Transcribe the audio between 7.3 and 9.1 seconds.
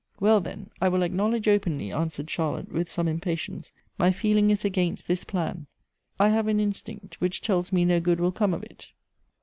tells me no good will come of it."